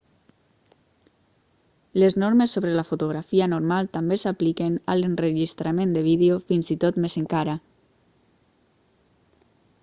[2.03, 6.99] les normes sobre la fotografia normal també s'apliquen a l'enregistrament de vídeo fins i tot
[7.05, 7.57] més encara